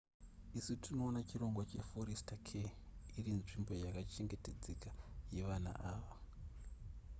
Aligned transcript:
isu 0.59 0.73
tinoona 0.83 1.19
chirongwa 1.29 1.63
che 1.69 1.79
forester 1.91 2.39
care 2.47 2.71
irinzvimbo 3.17 3.71
yakachengetedzeka 3.83 4.89
yevana 5.35 5.71
ava 5.93 6.15